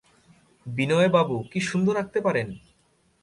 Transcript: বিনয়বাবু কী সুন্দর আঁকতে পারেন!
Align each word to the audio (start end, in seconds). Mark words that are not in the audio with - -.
বিনয়বাবু 0.65 1.35
কী 1.51 1.59
সুন্দর 1.61 1.95
আঁকতে 1.97 2.19
পারেন! 2.21 2.47